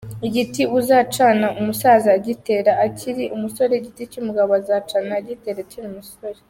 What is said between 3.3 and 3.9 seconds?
umusore